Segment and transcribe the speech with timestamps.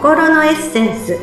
[0.00, 1.18] 心のエッセンス。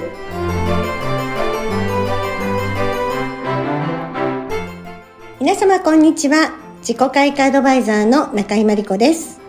[5.39, 6.51] 皆様こんにちは。
[6.81, 9.41] 自己開花アドバイザーの中井真理子です。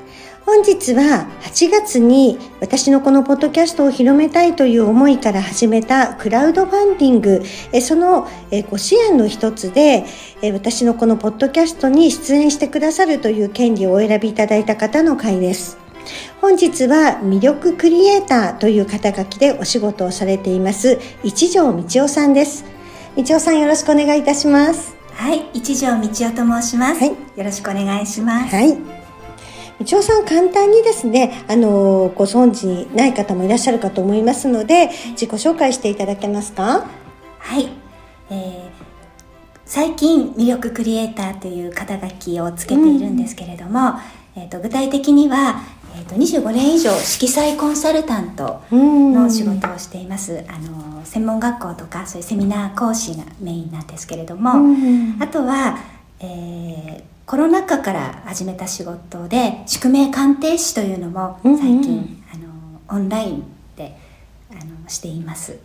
[0.46, 7.42] 本日は8月に私のこのポッドキャストを広めたいという思いから始めたクラウドファンディング、
[7.82, 8.26] その
[8.70, 10.06] ご支援の一つで
[10.54, 15.76] 私のこのポッドキャストに出演してくださるという権利をお選びいただいた方の会です。
[16.40, 22.64] 本日は魅力クリエイターという肩書きでお仕事をされています一条道夫さんです。
[23.16, 24.96] 道夫さんよろしくお願いいたします。
[25.14, 27.00] はい、一条道夫と申します。
[27.00, 28.54] はい、よろしくお願いします。
[28.54, 28.72] はい。
[29.84, 36.86] 道夫さん簡単にですね、あの、ご存知ない方もいらっしゃるかと思いますので、自己紹介していただけますか？
[37.38, 37.68] はい。
[38.30, 38.68] えー、
[39.64, 43.94] 最近魅力クリエイターという肩書きをつけているんですけれども、
[44.36, 45.62] うん、えっ、と、具体的には、
[45.98, 54.52] えーと、25年以上色彩コンサルタントの仕事をしています、あの専門学校とかそういうセミナー講師がメインなんですけれども、
[55.18, 55.76] あとは、
[56.20, 63.42] えー、コロナ禍から始めた仕事で宿命鑑定士というのも最近、あのオンライン
[63.74, 63.98] で
[64.52, 65.58] あのしています。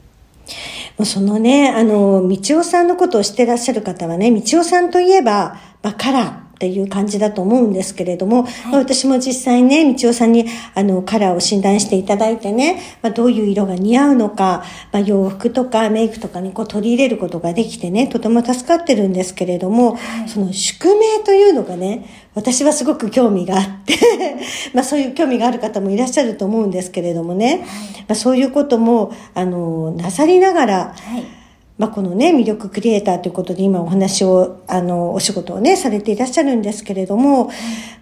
[0.98, 6.22] もうそのね、あの、道夫さんのことを知ってらっしゃる方はね、道夫さんといえば、まあ、カラ。
[6.26, 23.98] ー、っていう感じだと思うんですけれども、はい、私も実際ね、道夫さんにあのカラーを診断していただいてね、まあ、どういう色が似合うのか、まあ、洋服とかメイクとかにこう取り入れることができてね、とても助かってるんですけれども、はい、その宿命というのがね、私はすごく興味があって
[24.74, 27.66] まあそういう興味がある方もいらっしゃると思うんですけれどもね、はい、ま
[28.10, 31.43] あそういうことも、あの、なさりながら、はい
[31.84, 37.52] まあ、このね、魅力クリエイターということで今お話を、あの、お仕事をね、されていらっしゃるんですけれども、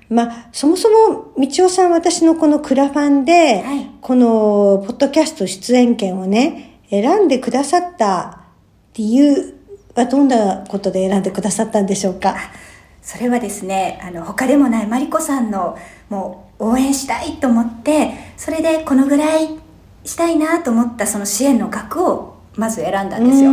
[0.08, 8.42] まあ、そもそも、道夫さん私のこのクラファンで、はい、この、ポッドキャスト出演権をね、選んでくださった
[8.94, 9.58] 理由
[9.96, 12.36] はどんなことで選んでくださったんでしょうか？
[13.02, 15.75] それはですね、あの、他でもないマリコさんの、
[16.08, 19.58] もう、応援したいと思って、それでこのぐらい
[20.06, 23.51] したいなと思ったその支援の額をまず選んだんですよ。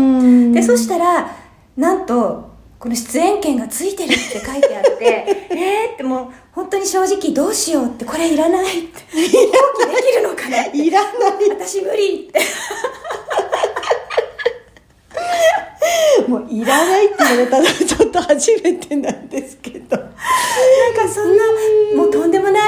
[0.53, 1.31] でそしたら
[1.76, 2.48] なんと
[2.78, 5.04] この出演権がついてるって書いてあって
[5.50, 9.28] えーってもう本当に正直どうしようってこれいらないって放棄で
[10.03, 11.12] きるのかないらない
[11.50, 12.41] 私無理って。
[16.28, 19.97] もういらないって言われたらちょっと初めてなんですけど。
[20.00, 20.12] なんか
[21.12, 21.44] そんな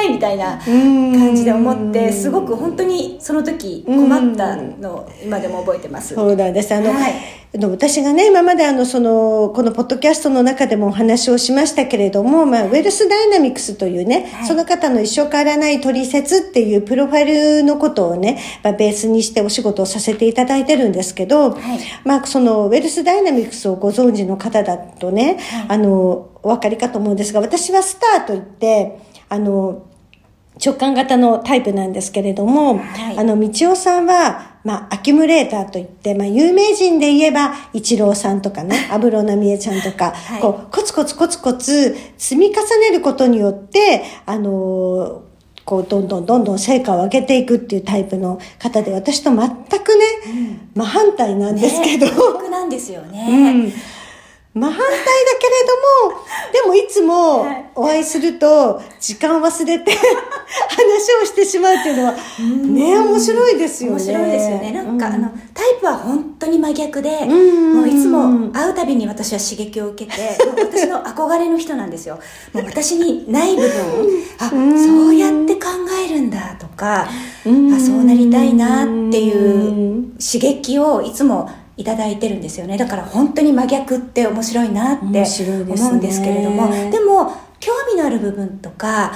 [0.01, 6.15] ないみたいな感じで思ってすごく本当にその時困ったのを今でも覚えてます。
[6.15, 6.75] そうなんです。
[6.75, 7.13] あの、はい。
[7.53, 29.90] 私がね、今まであの、その、このポッドキャストの中でもお話をしましたけれども、まあ、ウェルスダイナミクスというね、はい、その方の一生変わらない取説っていうプロファイルのことをね、まあ、ベースにしてお仕事をさせていただいてるんですけど、はい、まあ、その、ウェルスダイナミクスをご存知の方だとね、はい、あの、お分かりかと思うんですが、私はスターといって、あの、
[30.65, 45.23] 直感型のタイプなんですけれども、はい、あの、道夫さんは、まあ、アキュムレーターといって、まあ、有名人で言えば、一郎さんとかね、安室奈美恵ちゃんとか、はい、こう、コツコツコツコツ積み重ねることによって、あの
[45.65, 49.51] こう、どんどんどんどん成果を上げていくっていうタイプの方で、私と全くね、
[50.27, 52.07] うん、真反対なんですけど。
[52.43, 53.27] ね、なんですよね。
[53.31, 53.73] うん
[54.53, 54.97] 真反対だ
[55.39, 57.47] けれども、でもいつも
[57.77, 62.15] お会いすると時間忘れて 話をしてしまうっていうのは、
[62.67, 63.97] ね、面白いですよね。
[63.97, 64.73] 面白いですよね。
[64.73, 72.19] なんか、あの、タイプは本当に真逆で、もういつも会うたびに私は刺激を受けて、 私の憧れの人なんですよ。
[72.53, 73.71] もう私にない部分、
[74.41, 74.57] あ、そ
[75.07, 75.69] うやって考
[76.05, 77.09] えるんだとか、あ、
[77.79, 81.49] そうなりたいなっていう刺激をいつも
[81.81, 82.77] いただいてるんですよね。
[82.77, 86.71] だから本当に真逆って面白いなって思うんですけれども。
[86.71, 89.13] で,、でも興味のある部分とか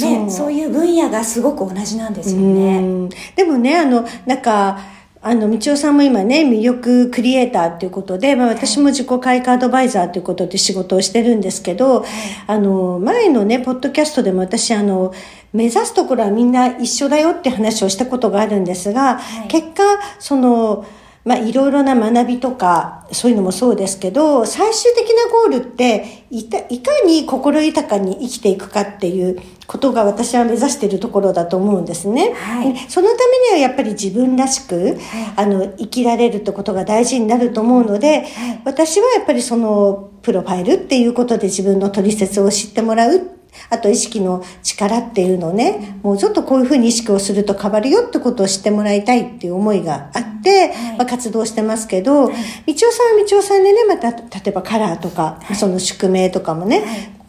[0.00, 0.52] ね、そう。
[0.52, 3.08] いう分野がすごく同じなんですよね。
[3.34, 4.78] でもね、あの、なんか、
[5.20, 12.08] あの、道夫さんも今ね、魅力クリエイターということで、まあ私も自己開花アドバイザーということで仕事をしてるんですけど、はい、
[12.46, 15.12] あの、前のね、ポッドキャストでも私、あの、
[15.52, 19.82] 目指すところはみんな一緒だよって話をしたことがあるんですが、はい、結果、
[20.18, 20.86] その、
[21.24, 26.58] まあ、いろいろな学びとか、そういうのもそうですけど、最終的なゴールって、いか
[27.06, 29.38] に心豊かに生きていくかっていう
[29.68, 32.32] ことが私は目指しているところだと思うんですね。
[32.34, 34.98] はい、そのためにはやっぱり自分らしく、はい、
[35.36, 43.41] あの、生きられるってことが大事になると思うので、はい、私はやっぱりその、プロファイルっていうことで自分の取説を知ってもらう。
[43.70, 50.96] あと意識の力っていうのをね、もうちょっとこういうふうに意識をすると変わるよってことを知ってもらいたいっていう思いがあって、はい。
[50.98, 52.30] まあ、活動してますけど、
[52.66, 56.82] みちおさんはみちおさんでね、また、例えばカラーとか、その宿命とかもね、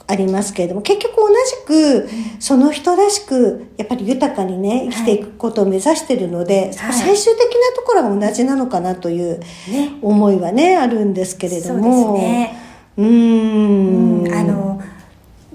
[0.06, 2.10] ありますけれども、結局同じく、
[2.40, 6.94] その人らしく、やっぱり豊かにね、生きていくことを目指してるので、はい。
[6.94, 9.98] 最終的なところが同じなのかなというね。
[10.02, 12.14] 思いはね、あるんですけれどそうですも。
[12.18, 12.58] ね。
[12.98, 14.34] うーん。
[14.34, 14.82] あの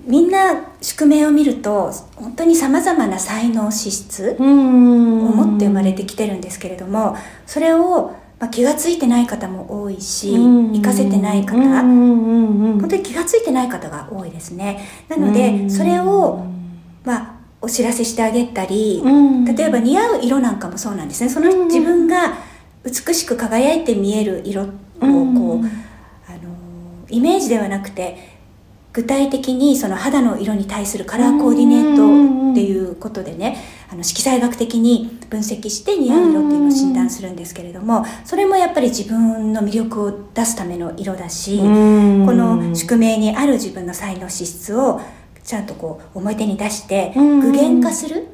[0.09, 5.19] みんな宿命を見ると本当にさまざまな才能資質をん。
[5.37, 7.15] 持って生まれてきてるんですけれども
[7.47, 10.69] それを、まあ、気が付いてない方も多いしうん。
[10.71, 11.57] 活かせてない方。
[11.59, 14.83] 本当に気が付いてない方が多いですね。
[15.09, 16.43] なのでそれを、
[17.05, 19.45] まあ、お知らせしてあげたりうん。
[19.45, 21.29] 例えば似合う色なんかもそうなんですね。
[21.29, 22.39] その自分が
[22.83, 24.71] 美しく輝いて見える色をこ
[25.03, 25.65] う、うん。
[26.27, 26.49] あの
[27.11, 28.38] イメージではなくて
[28.93, 42.27] 具体的にその肌の色に対するカラーコーディネートっていうことでねあの色彩学的に分析して似合う色っていうのを診断するんですけれどもそれもやっぱり自分の魅力を出すための色だしこうん。
[42.27, 45.01] の宿命にある自分の才能資質を
[45.45, 47.41] ちゃんとこう表に出してうん。
[47.41, 48.29] 具現化する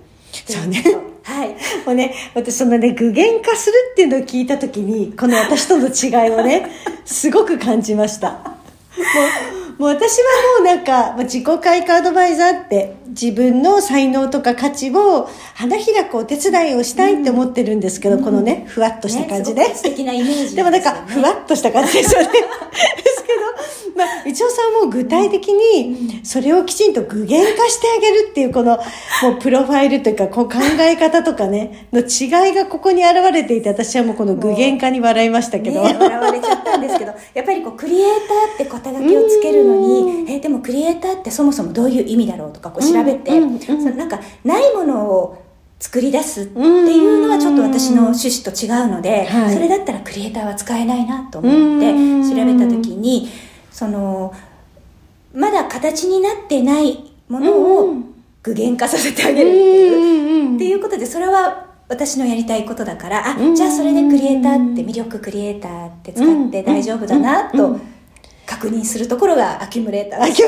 [0.46, 0.82] そうね。
[1.22, 1.50] はい。
[1.86, 6.66] もうね、私そのね、具現化するっていうのを聞いたときに、この私との違いをね、
[7.06, 8.56] すごく感じました。
[9.78, 10.24] もう、私は
[10.58, 19.68] もうなんか、まあ自己開花アドバイザーって、自分の才能とか価値を花開くお手伝いをしたいって思ってるんですけど、このね、ふわっとした感じで。
[19.68, 22.28] ね素敵なイメージでもなんか、ふわっとした感じですよね。
[22.28, 28.76] ですけど、まあ、一応さんも具体的に、それをきちんと具現化してあげるっていう、この、
[29.22, 35.82] もうプロファイルというか、こう考え方とかね、の違いがここに現れていて、私はもうこの具現化に笑いましたけど。
[35.82, 36.73] ね、笑われちゃった
[37.34, 43.30] やっぱりこうクリエイターって肩書きをつけるのにえでもクリエイターってそもそもどういう意味だろうとかこう調べて、
[43.60, 45.44] そのなんかないものを
[45.78, 49.54] 作り出すっていうのはちょっと私の趣旨と違うので、はい。
[49.54, 53.28] それだったらクリエイターは使えないなと思ってうん調べた時に
[53.70, 54.34] その
[55.34, 57.94] まだ形になってないものを
[58.42, 60.54] 具現化させてあげるっていう。
[60.54, 63.54] っていうことでそれは私のやりたいことだからあうん。
[63.54, 67.78] じゃあそれでクリエイターって魅力クリエイターって使って大丈夫だなと
[68.46, 70.42] 確認するところがアキュムレーターです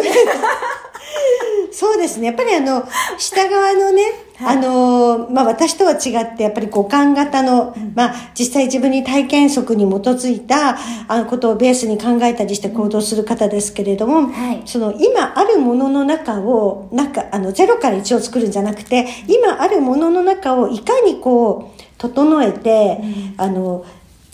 [1.72, 2.28] そうですね。
[2.28, 2.88] やっぱりあの、
[3.18, 4.02] 下側のね、
[4.38, 4.56] はい。
[4.56, 10.76] あの、まあ私とは違って、やっぱり五感型の、まあ実際自分に体験則に基づいた、
[11.08, 14.62] あのことをベースに考えたりして行動する方ですけれども、はい。
[14.66, 23.00] その今あるものの中を、なんか、あの、ゼロから1を作るんじゃなくて、今あるものの中をいかにこう、整えて、
[23.36, 23.84] あの、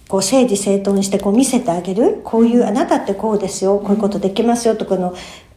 [0.08, 2.20] こう整理整頓してこう見せてあげる。
[2.22, 3.78] こういう、あなたってこうですよ。
[3.78, 5.14] こういうことできますよとこの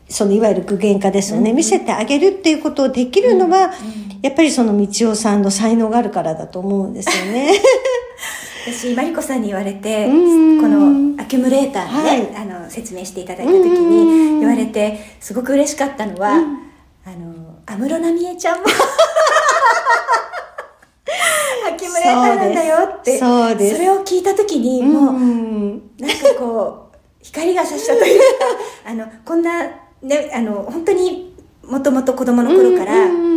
[0.07, 3.71] そのいわゆる具現化ですよね、見せてあげるっていうことをできるのは、
[4.21, 7.51] やっぱりその道夫さんの才能があるからだと思うんですよね。
[8.67, 10.11] 私マリコさんに言われてう
[10.57, 10.61] ん。
[10.61, 16.31] このアキュムレーターでね、あの説明していただいた時に言われてすごく嬉しかったのは、
[17.05, 18.65] あの安室奈美恵ちゃんも。
[21.67, 23.75] アキュムレーターなんだよってそうです。
[23.75, 25.91] それを聞いた時にもう、うん。
[25.99, 28.25] なんかこう光が差したというか
[28.89, 29.51] あのこんな
[30.05, 32.93] ねあの本当にもともと子供の頃から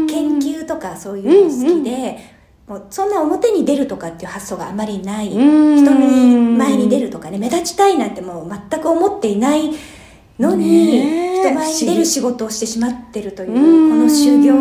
[0.07, 2.19] 研究とかそういうの好きで、
[2.67, 9.71] もうそんな表に出るとかっていう発想があまりない、うん人に前に出るとかね目立ちたいなんてもう全く思っていない
[10.39, 14.55] のに、人前に出る仕事をしてしまってるといううんこの修行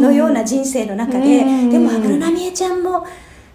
[0.00, 3.06] のような人生の中で、うんでも安室奈美恵ちゃんも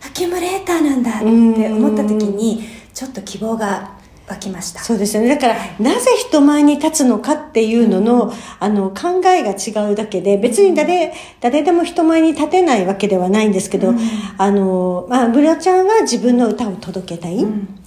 [0.05, 2.63] アキュムレーターなんだって思った時に
[2.93, 3.96] ちょっと希望が
[4.27, 4.81] 湧きました。
[4.81, 5.29] そうですよね。
[5.29, 13.93] だから、なぜ人前に立つのかっていうのの、あの、考えが違うだけで、別に誰、誰でも人前に立てないわけではないんですけど、
[14.37, 17.37] あの、まあ、ブラちゃんは自分の歌を届けたい。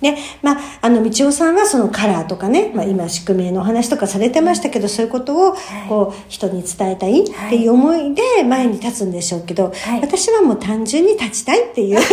[0.01, 5.55] で、まあ、あの、道夫さんはそのカラーとかね、まあ、今、宿命のお話とかされてましたけど、そういうことを、
[5.91, 10.01] こう、人に伝えたいっていう思いで前に立つんでしょうけど、はい。
[10.01, 12.01] 私はもう単純に立ちたいっていう。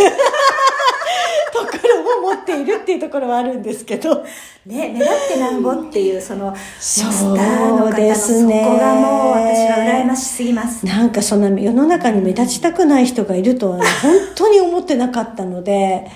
[1.64, 4.24] ろを持っているっていうところはあるんですけど。
[4.66, 10.84] ね、目立ってなんぼっていうそのスタそうーの方のですねそこがもう私は羨ましすぎます。
[10.84, 16.06] なんかそんな世の中に目立ちたくない人がいるとは、ね、本当に思ってなかったので、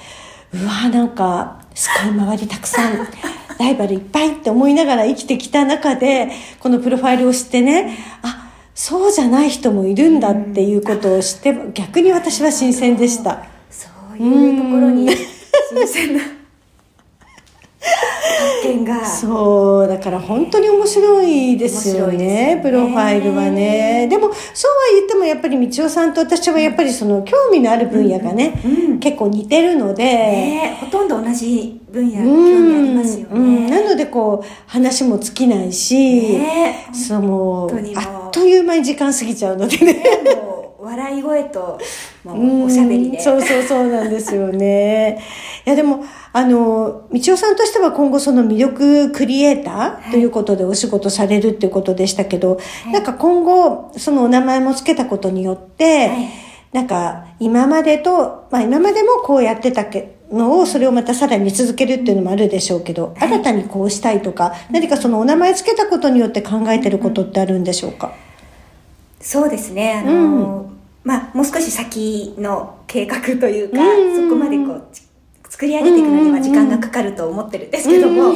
[0.52, 3.08] うわなんか、すごい周りたくさん、
[3.58, 6.30] ライバルいっぱいって思いながら生きてきた中で、
[6.60, 13.44] このプロファイルを知ってね、あ、そうじゃない人もいるんだっていうことを知って、逆に私は新鮮でした。
[13.70, 15.08] そういうところに
[15.74, 16.22] 新鮮な。
[18.64, 19.04] 見が。
[19.04, 22.60] そうだから本当に面白いですよねね。
[22.62, 24.06] プロファイルはね。
[24.08, 33.66] でもそうは言ってもやっぱり道夫さんと私はやっぱりその興味のある分野がね、うん結構似てるので、ねほとんど同じ分野うん興味ありますようん。
[33.68, 38.04] なねのでこう話も尽きないし、ねそうもう本当にもう。
[38.04, 40.04] あっという間に時間過ぎちゃうのでね
[40.36, 41.78] もう笑い声と
[42.24, 43.20] もうんうおしゃべりで。
[43.20, 45.20] そうそうそうなんですよね。
[45.66, 52.92] いやでも、あの、道夫さんとしては今後その魅力クリエイターということでお仕事されるっていうことでしたけど、い。
[52.92, 56.28] なんか今後、そのお名前も付けたことによって、はい。
[56.72, 68.14] なんか今までと、まあ今までもこうやってたけのを、それをまたさらに続けるっていうのもあるでしょうけど、新たにこうしたいとか、何かそのお名前付けたことによって考えてることってあるんでしょうか、
[69.20, 70.02] そうですね。
[70.06, 70.71] あの、
[71.04, 74.28] まあもう少し先の計画というか、うん。
[74.28, 75.02] そこまでこうち
[75.48, 78.32] 作り上げていくのには時間がかかると思ってるんですけども、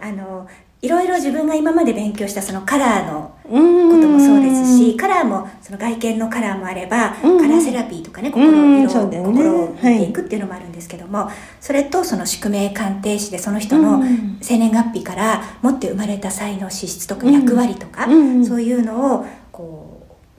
[0.00, 0.46] あの
[0.82, 3.90] いろいろ自分が今まで勉強したそのカラーのうん。
[3.90, 7.40] こともそうですし、カラーもその外見のカラーもあれば、うん。
[7.40, 8.32] カラーセラピーとかねうん。
[8.32, 9.36] 心色、そうだよね。
[9.38, 11.28] 心を見ていくっていうのもあるんですけども、
[11.60, 14.38] それとその宿命鑑定士でその人のうん。
[14.40, 18.46] 生年月日から持って生まれた才能資質とか役割とか、うん。
[18.46, 19.89] そういうのをこう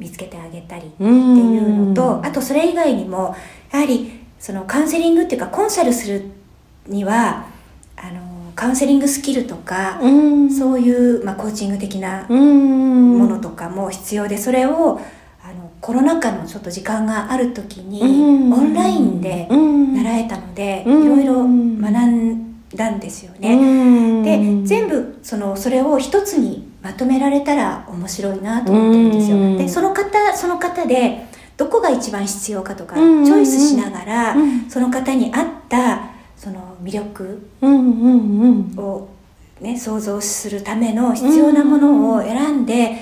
[0.01, 3.35] 見つけてあげたりっていうのと、あとそれ以外にも
[3.71, 6.23] やはりそのカウンセリングっていうかコンサルする
[6.87, 7.45] には
[7.95, 10.51] あのカウンセリングスキルとか、うん。
[10.51, 13.17] そういう、まあ、コーチング的なうん。
[13.19, 14.99] ものとかも必要でそれを
[15.43, 18.53] あのコロナ禍のちょっと時間がある時にうん。
[18.53, 19.93] オンラインでうん。
[19.95, 21.17] 習えたのでいうん。
[21.17, 23.53] ろいろ学んだんですよね。
[23.53, 24.23] うん。
[24.23, 29.37] で全部そのそれを一つにまとめられたら面白いなと思ってるんですよ。
[29.37, 31.25] うんでその方その方で
[31.57, 37.47] どこが一番必要かとかチうんョイスしながらうんその方に合ったその魅力
[38.77, 39.07] を、
[39.59, 42.97] ね、想像するための必要なものを選んで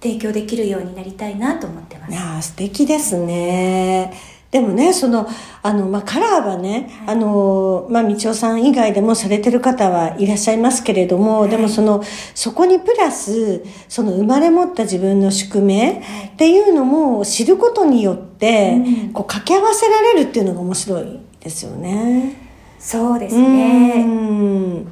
[0.00, 2.12] 提供できるようになりたいなと思ってます。
[2.12, 4.12] いやー素敵ですね。
[4.54, 5.26] でもね、その、
[5.64, 11.50] あの、まあ、カラーはね、あの、まあ、道夫さん以外でもされてる方はいらっしゃいますけれども、はい。
[11.50, 12.04] でもその、
[12.36, 16.00] そこにプラス、その生まれ持った自分の宿命
[16.34, 19.12] っていうのも知ることによって、うん。
[19.12, 22.36] こう掛け合わせられるっていうのが面白いですよね。
[22.78, 24.86] そうですうね、ん。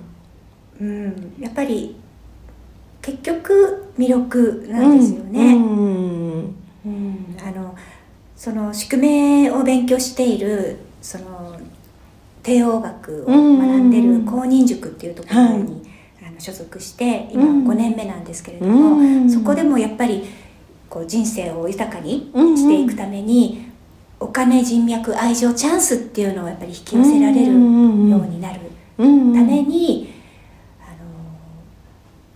[0.81, 1.95] うん、やっぱり
[3.01, 5.55] 結局魅力なんですよね。
[5.55, 6.57] うん。
[6.85, 7.37] うん。
[7.41, 7.77] あの
[8.43, 11.57] その宿命を勉強しているその
[12.43, 15.89] 帝王学を学んでる公認塾っていうところに、
[16.21, 17.69] あの所属して今うん。
[17.69, 19.31] 5年目なんですけれども、うん。
[19.31, 20.25] そこでもやっぱり
[20.91, 23.71] こう人生を豊かにしていくために、
[24.19, 28.61] お金人脈愛情チャンスっていうのをやっぱり引き寄せられるようになる
[28.99, 30.13] うんために、
[30.81, 30.99] あの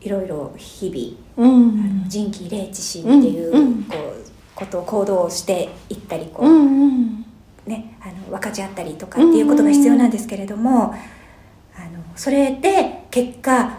[0.00, 1.80] いろいろ日々うん。
[1.80, 3.82] あの人気霊知心っていう,、うん。
[3.82, 4.25] こう
[4.56, 7.24] ことを行動をしていったりこう、うんうん。
[7.66, 10.94] ね、あの分かち合ったりとかっていうことが必要なんですけれども、
[11.76, 13.78] あのそれで結果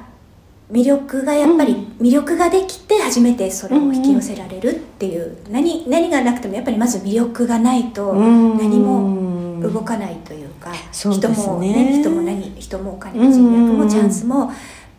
[0.72, 8.58] 魅力がやっぱり魅力ができて初めてそれを引き寄せられるっていう、何何がなくてもやっぱりまず魅力がないとうん。
[8.58, 14.52] 何も動かないというか、人もね人も何人もお金も人脈もチャンスも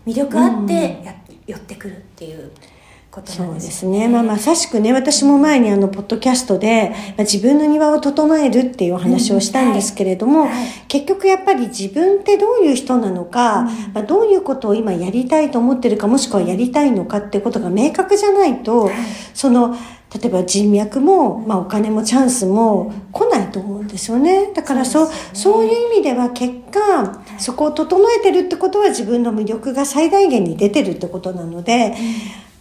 [0.06, 1.14] 魅力あってや
[1.46, 2.50] 寄ってくるっていう
[3.18, 4.08] ことそなんでうですすね。
[4.08, 10.66] まあまさしくね、私も前にあの、ポッドキャストで、まあ、自分の庭を整えるっていうお話をしたんですけれども、はいはい。
[10.88, 13.66] 結局やっぱり自分ってどういう人なのか、うん。
[13.94, 18.94] まあ、どういうことを今やりたいと思ってるか、もしくはやりたいのかっていうことが明確じゃないと、はい。
[19.34, 19.76] その、
[20.14, 24.52] 例えば人脈も、まあ、お金もチャンスも来ないと思うんですよね。
[24.54, 25.18] だからそう、そうね。
[25.34, 31.94] そういう意味では結果、そこを整えてるってことは自分の魅力が最大限に出てるってことなので、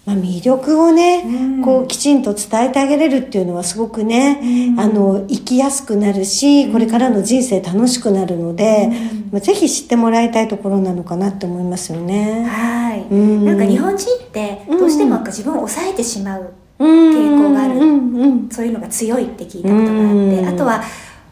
[0.07, 1.27] まあ、魅力をね、う
[1.59, 1.61] ん。
[1.61, 4.79] こうきちんと伝えてあげれるっていうのはすごくね、うん。
[4.79, 9.29] あの生きやすくなるし、これからの人生楽しくなるので、うん。
[9.33, 12.45] まあ、ぜひ知ってもらいたいところなのかなって思いますよね。
[12.45, 13.45] はい、うん。
[13.45, 17.75] なんか日本人ってどうしてもなんか自分を抑えてしまう傾傾向がある。
[17.75, 20.47] うんうんそういうのが強いって聞いたことがあって、うん。
[20.47, 20.81] あとは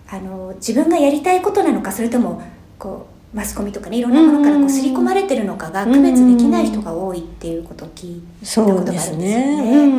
[0.09, 2.41] あの自分がやりたいことなのかそれとも
[2.77, 7.04] こうマスコミとかねいろんなものからこう刷り込まれてるのかが区別できない人が多い
[7.45, 9.95] っていうことを聞いたそことがあるんうでですすよね。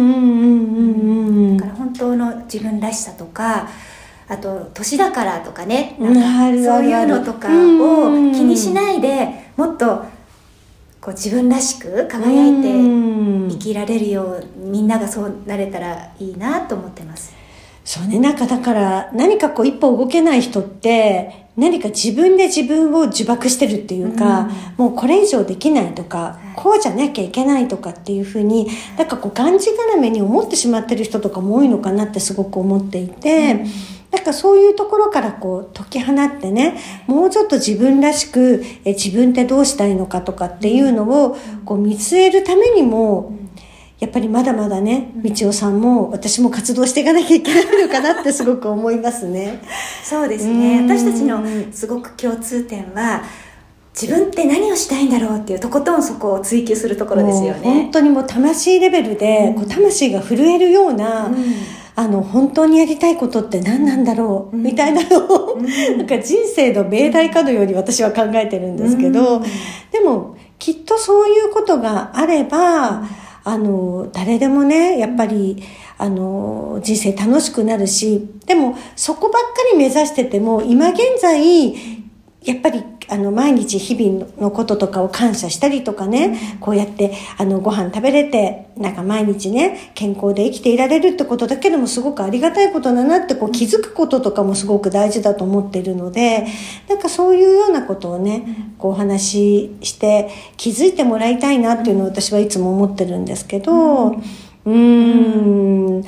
[1.56, 3.68] だから本当の自分らしさとか
[4.26, 5.96] あと年だからとかね。
[6.00, 7.52] うんなんかそういうのとかを
[8.32, 10.04] 気にしないでもっと
[11.00, 13.48] こう自分らしく輝いてうん。
[13.48, 17.32] 生きられるようみんながそうなれたらいいなと思ってます。
[17.84, 33.64] そうね、なんかだから何かこう一歩動けない人って何か自分で自分を呪縛してるっていうか、もうこれ以上できないとか、こうじゃなきゃいけないとかっていうふうに、なんかこう、がんじがらめに思ってしまってる人とかも多いのかなってすごく思っていて、
[34.12, 43.32] なんかそういうところからこう解き放ってね、もうちょっと自分らしく、え自分ってどうしたいのかとかっていうのをこう見据えるためにも、
[43.98, 49.60] やっぱりまだまだね、道夫さんも私も活動していかなきゃいけないのかなって すごく思いますね。
[50.04, 50.82] そうですね。
[50.82, 53.22] 私たちのすごく共通点は、
[53.98, 57.60] 自分って何をしたいんだろうっていうとことんそこを追求するところですよね。
[57.62, 61.34] 本当にもう魂レベルで、こう魂が震えるような、うん。
[61.98, 65.58] あの、本当にやりたいことって何なんだろう、みたいなのを、
[65.96, 69.40] なんか人生の命題かのように私は考えてるんですけど、
[69.90, 73.02] でも、きっとそういうことがあれば、
[73.46, 75.62] あの、誰でもね、やっぱり、
[75.98, 81.72] あの、人生楽しくなるし、でも、そこばっかり目指してても、今現在、
[82.42, 96.46] やっぱりあの毎日日々のこととかを感謝したりとかね、うん、こうやってあのご飯食べれてなんか毎日ね健康で生きていられるってことだけでもすごくありがたいことだなってこう気づくこととかもすごく大事だと思っているので
[96.88, 104.16] なんかそういうようなことをねこうお話しして気づいてもらいたいなっていうのを私はいつも思ってるんですけど
[104.66, 106.02] うん。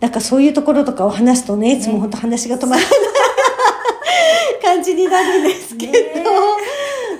[0.00, 2.90] なんかそういうところとかを話すとね、いつも本当話が止まらない。
[4.72, 5.92] 感じになるんですけど、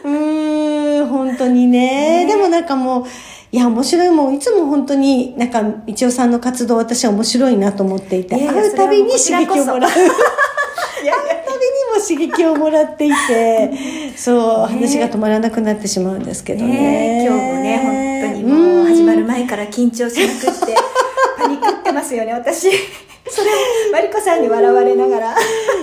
[0.05, 2.25] うん、本当にね。
[2.27, 3.05] でもなんかもう、
[3.51, 4.35] いや、面白いもん。
[4.37, 9.91] いつも本当に、なんか、道夫さんの活動、私は面白いなと思っていて、会うたびに刺激をもらう。
[9.93, 10.11] 会う
[11.45, 13.71] たびにも刺激をもらっていて、
[14.17, 17.27] そう、話が止まらなくなってしまうんですけどね。
[17.29, 20.75] 今日もね、本当にもう始まる前から緊張しまくって、
[21.37, 22.71] パニクってますよね、私。
[23.33, 23.53] それを
[23.93, 25.37] マリコさんに笑われながら。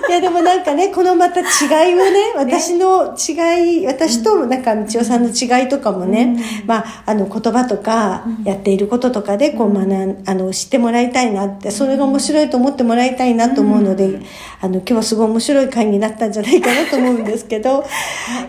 [0.10, 14.26] いやでもなんかねこのまた違いをね私の違い、私となんか道夫さんの違いとかもね、うん、まああの言葉とかやっていることとかでこう学んあの知ってもらいたいなってそれが面白いと思ってもらいたいなと思うので、うん、
[14.62, 17.86] あの今日はすごい面白い回になったんじゃないかなと思うんですけど、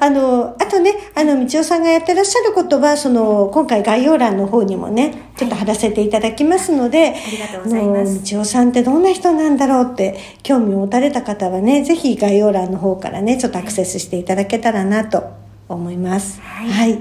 [0.01, 8.33] あのあとねあの道夫さんがやってらっしゃることはその今回概要欄の方にもねちょっと貼らせていただきますので、はい、ありがとうございます。
[8.33, 15.31] 道夫さんってどんな人なんだろうって興味を持たれた方はね、ぜひ概要欄の方からね、ちょっとアクセスしていただけたらなと
[15.69, 16.41] 思います。
[16.41, 16.69] はい。
[16.69, 16.99] はい、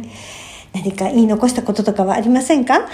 [0.76, 2.76] 何か言い残したこととかはありませんか？
[2.86, 2.88] あ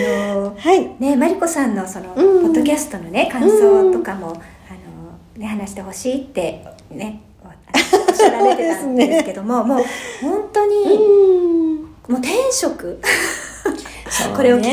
[0.00, 0.88] のはい。
[1.00, 4.38] ね、マリコさんのその、ポッドキャストのね、感想とかも、あの、
[5.36, 9.84] ね、話してほしいってね、おっしゃられてたんですけども、ね、もう
[10.22, 10.84] 本当に、
[12.06, 13.00] もう転職。
[14.34, 14.72] これを聞いた時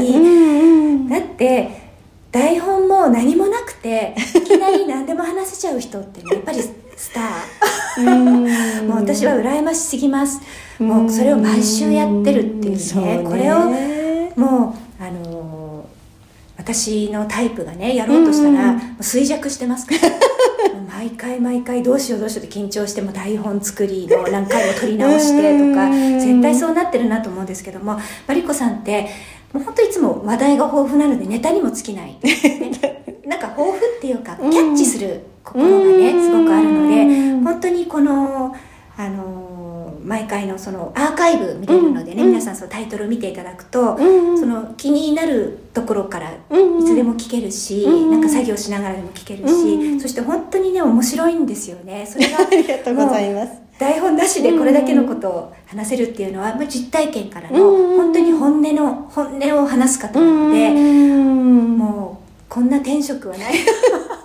[0.00, 0.71] に、
[1.12, 1.68] だって
[2.30, 6.62] 台本も何もなくていきなり何でも話せちゃう人って やっぱり
[6.96, 8.86] スター。
[8.86, 10.40] もう私は羨ましすぎます。
[10.78, 13.58] もうそれを毎週やってるっていうね、ね、これを
[14.36, 15.84] もうあの
[16.56, 20.00] 私のタイプがねやろうとしたら、衰弱してますから
[21.02, 29.08] 毎回毎回どうしようどうしようって緊張しても台本作りの何回も撮り直してとか絶対そうなってるなと思うんですけどもマリコさんって
[29.52, 32.16] もう本当いつも話題が豊富なのでネタにも尽きない、
[33.26, 38.54] なんか豊富っていうかキャッチする心がねすごくあるので本当にこの
[38.96, 39.51] あの
[40.04, 46.36] 毎回のそのアーカイブ見れるのでね、うん、皆さんそのタイトルを見ていただくと、うん、その気になるところからい
[46.84, 52.06] つでも聞けるし、うん、なんか作業しながらでも聞けるし、そして本当にね面白いんですよね。
[52.06, 53.52] それが ありがとうございます。
[53.78, 63.54] 台本なしでこれだけのことを話せるっていうのは、まあ、実体験からの本当に本音の本音を話す方なのでもうこんな転職はない。
[63.54, 64.21] 本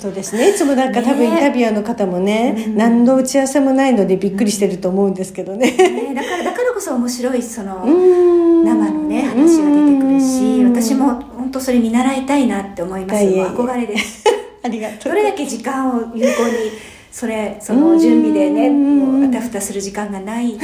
[0.00, 0.50] 当ですね。
[0.50, 5.70] いつもなんか多分インタビュアーの方もね、ね、何の打ち合わせもないのでびっくりしてると思うんですけどね。
[5.72, 13.24] ね、だからだからこそ面白いその生のね話が出てくるし私も本当それ見習いたいなって思います。
[13.24, 14.24] 憧れです。
[14.62, 15.12] ありがとう。
[15.12, 20.56] どれだけ時間を有効にそれその準備でねもうあたふたする時間がない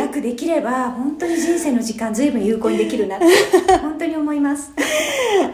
[0.00, 3.26] なくできれば本当に人生の時間随分有効にできるなって
[3.78, 4.72] 本当に思います。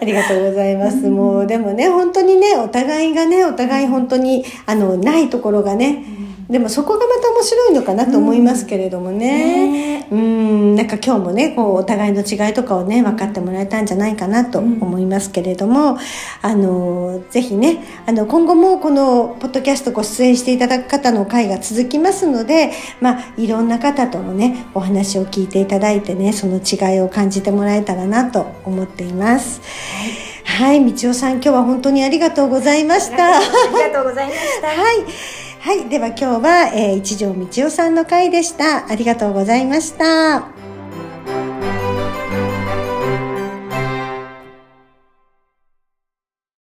[0.01, 6.05] ありがとうございます、もうでもね本当にねお互いがねお互い本当にあのないところがね、
[6.51, 10.09] でもそこがまた面白いのかなと思いますけれどもね。
[10.11, 15.99] うん、なんか今日もね、こう、お互いの違いとかをね、分かってもらえたんじゃないかなと思いますけれども、うん、
[16.43, 29.61] あの、ぜひね、あの、今後もこの、ポッドキャストご出演していただく方の会が続きますので、まあ、いろんな方とのね、お話を聞いていただいてね、その違いを感じてもらえたらなと思っています。
[29.61, 33.37] はいはい、みちおさん、今日は本当にありがとうございました。
[33.37, 34.67] ありがとうございました。
[34.69, 35.50] はい。
[35.61, 35.91] はい。
[35.91, 38.89] では今日は、えー一条道夫さんの回でした。
[38.89, 40.60] ありがとうございました。